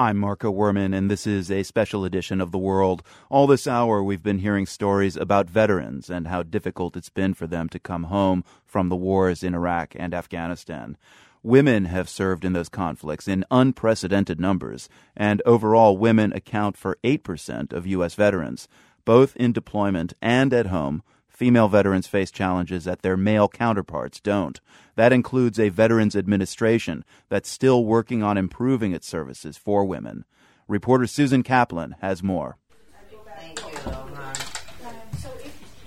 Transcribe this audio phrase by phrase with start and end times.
[0.00, 3.02] I'm Marco Werman, and this is a special edition of The World.
[3.28, 7.46] All this hour, we've been hearing stories about veterans and how difficult it's been for
[7.46, 10.96] them to come home from the wars in Iraq and Afghanistan.
[11.42, 17.70] Women have served in those conflicts in unprecedented numbers, and overall, women account for 8%
[17.70, 18.14] of U.S.
[18.14, 18.68] veterans,
[19.04, 21.02] both in deployment and at home
[21.40, 24.60] female veterans face challenges that their male counterparts don't.
[24.96, 30.26] That includes a Veterans Administration that's still working on improving its services for women.
[30.68, 32.58] Reporter Susan Kaplan has more.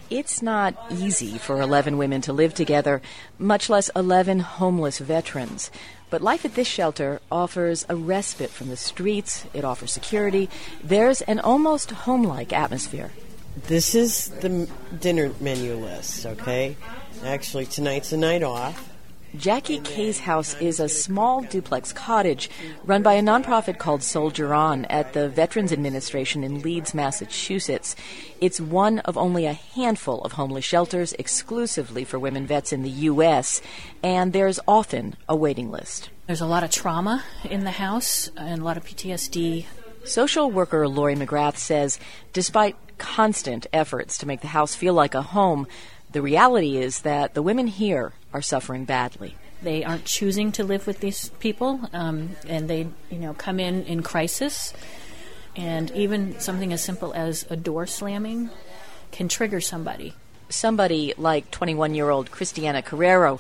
[0.09, 3.04] It's not easy for 11 women to live together,
[3.38, 5.70] much less 11 homeless veterans.
[6.09, 10.49] But life at this shelter offers a respite from the streets, it offers security.
[10.84, 13.12] There's an almost home like atmosphere.
[13.55, 14.67] This is the
[14.99, 16.75] dinner menu list, okay?
[17.23, 18.89] Actually, tonight's a night off.
[19.35, 22.52] Jackie Kay's house is a small duplex cottage
[22.84, 27.95] run by a nonprofit called Soldier On at the Veterans Administration in Leeds, Massachusetts.
[28.40, 32.90] It's one of only a handful of homeless shelters exclusively for women vets in the
[32.90, 33.62] U.S.,
[34.04, 36.12] and there's often a waiting list.
[36.27, 39.65] There's a lot of trauma in the house and a lot of PTSD.
[40.04, 41.98] Social worker Lori McGrath says
[42.34, 45.68] despite constant efforts to make the house feel like a home,
[46.12, 49.36] the reality is that the women here are suffering badly.
[49.62, 53.84] They aren't choosing to live with these people, um, and they, you know, come in
[53.86, 54.74] in crisis.
[55.55, 58.49] And even something as simple as a door slamming
[59.12, 60.14] can trigger somebody.
[60.49, 63.40] Somebody like 21 year old Christiana Carrero,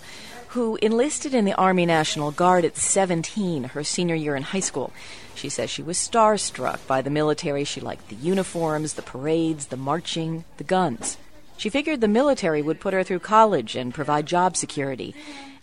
[0.53, 4.93] who enlisted in the Army National Guard at 17, her senior year in high school.
[5.33, 7.63] She says she was starstruck by the military.
[7.63, 11.17] She liked the uniforms, the parades, the marching, the guns.
[11.57, 15.15] She figured the military would put her through college and provide job security.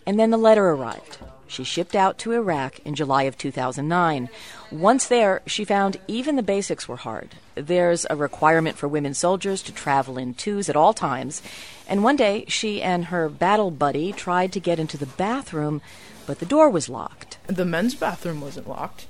[0.05, 1.19] And then the letter arrived.
[1.51, 4.29] She shipped out to Iraq in July of 2009.
[4.71, 7.35] Once there, she found even the basics were hard.
[7.55, 11.41] There's a requirement for women soldiers to travel in twos at all times.
[11.89, 15.81] And one day, she and her battle buddy tried to get into the bathroom,
[16.25, 17.37] but the door was locked.
[17.47, 19.07] The men's bathroom wasn't locked.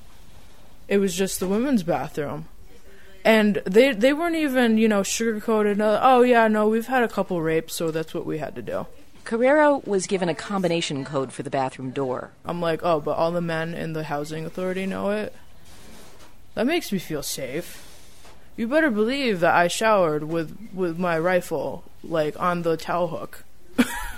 [0.87, 2.45] It was just the women's bathroom.
[3.23, 5.79] And they they weren't even, you know, sugarcoated.
[5.79, 8.63] Uh, oh yeah, no, we've had a couple rapes, so that's what we had to
[8.63, 8.87] do.
[9.23, 12.31] Carrero was given a combination code for the bathroom door.
[12.43, 15.33] I'm like, oh, but all the men in the housing authority know it.
[16.55, 17.87] That makes me feel safe.
[18.57, 23.43] You better believe that I showered with with my rifle like on the towel hook.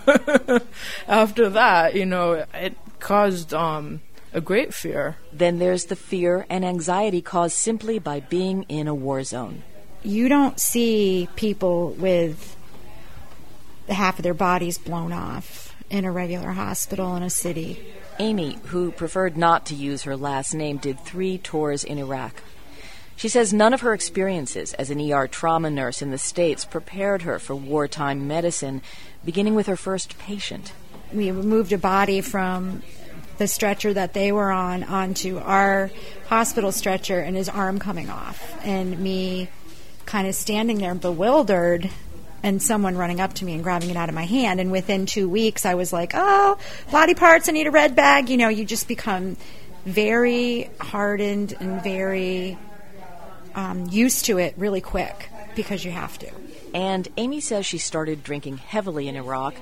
[1.08, 4.02] After that, you know, it caused um
[4.34, 5.18] a great fear.
[5.32, 9.64] Then there's the fear and anxiety caused simply by being in a war zone.
[10.02, 12.58] You don't see people with
[13.90, 17.94] half of their bodies blown off in a regular hospital in a city.
[18.20, 22.42] Amy, who preferred not to use her last name, did three tours in Iraq.
[23.16, 27.22] She says none of her experiences as an ER trauma nurse in the States prepared
[27.24, 28.82] her for wartime medicine,
[29.24, 30.74] beginning with her first patient.
[31.14, 32.82] We moved a body from
[33.38, 35.92] the stretcher that they were on onto our
[36.28, 39.50] hospital stretcher and his arm coming off and me
[40.06, 41.90] kind of standing there bewildered
[42.44, 45.06] and someone running up to me and grabbing it out of my hand and within
[45.06, 46.58] 2 weeks I was like oh
[46.92, 49.38] body parts I need a red bag you know you just become
[49.86, 52.58] very hardened and very
[53.56, 56.30] um, used to it really quick because you have to
[56.74, 59.56] and Amy says she started drinking heavily in Iraq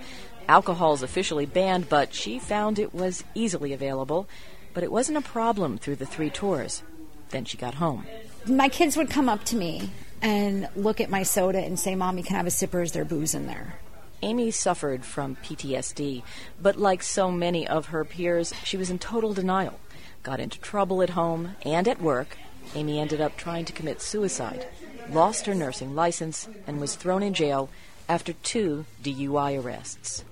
[0.51, 4.27] Alcohol is officially banned, but she found it was easily available.
[4.73, 6.83] But it wasn't a problem through the three tours.
[7.29, 8.05] Then she got home.
[8.45, 12.23] My kids would come up to me and look at my soda and say, Mommy,
[12.23, 12.83] can I have a sipper?
[12.83, 13.75] Is there booze in there?
[14.21, 16.21] Amy suffered from PTSD,
[16.61, 19.79] but like so many of her peers, she was in total denial.
[20.21, 22.37] Got into trouble at home and at work.
[22.75, 24.67] Amy ended up trying to commit suicide,
[25.09, 27.69] lost her nursing license, and was thrown in jail
[28.07, 30.23] after two DUI arrests.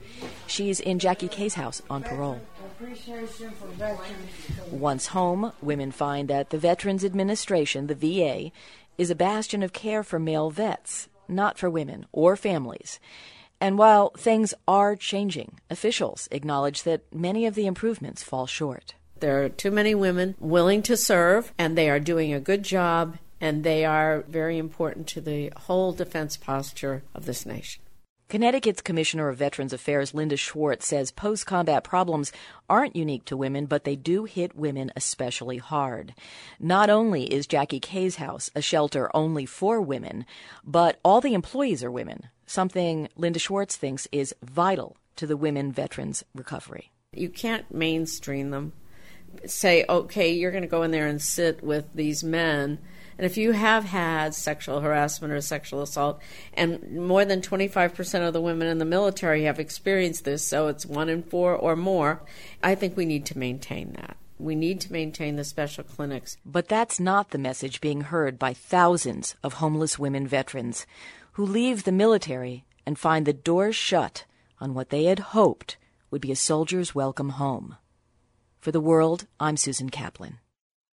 [0.46, 2.42] She's in Jackie Kay's house on parole.
[4.70, 8.52] Once home, women find that the Veterans Administration, the VA,
[9.00, 13.00] is a bastion of care for male vets, not for women or families.
[13.62, 18.96] And while things are changing, officials acknowledge that many of the improvements fall short.
[19.20, 23.18] There are too many women willing to serve, and they are doing a good job,
[23.40, 27.82] and they are very important to the whole defense posture of this nation.
[28.30, 32.32] Connecticut's Commissioner of Veterans Affairs, Linda Schwartz, says post combat problems
[32.70, 36.14] aren't unique to women, but they do hit women especially hard.
[36.60, 40.28] Not only is Jackie Kay's house a shelter only for women,
[40.64, 45.72] but all the employees are women, something Linda Schwartz thinks is vital to the women
[45.72, 46.92] veterans' recovery.
[47.12, 48.74] You can't mainstream them
[49.48, 52.78] say, okay, you're going to go in there and sit with these men.
[53.20, 56.22] And if you have had sexual harassment or sexual assault,
[56.54, 60.86] and more than 25% of the women in the military have experienced this, so it's
[60.86, 62.22] one in four or more,
[62.64, 64.16] I think we need to maintain that.
[64.38, 66.38] We need to maintain the special clinics.
[66.46, 70.86] But that's not the message being heard by thousands of homeless women veterans
[71.34, 74.24] who leave the military and find the doors shut
[74.62, 75.76] on what they had hoped
[76.10, 77.76] would be a soldier's welcome home.
[78.62, 80.38] For the world, I'm Susan Kaplan.